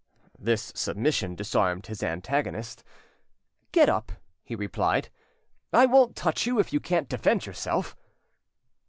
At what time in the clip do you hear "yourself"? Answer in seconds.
7.45-7.95